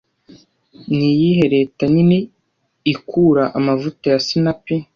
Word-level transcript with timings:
Niyihe 0.95 1.45
leta 1.55 1.83
nini 1.93 2.17
ikura 2.93 3.43
amavuta 3.57 4.05
ya 4.13 4.19
sinapi 4.27 4.75